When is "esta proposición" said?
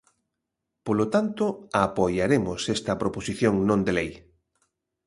2.75-3.53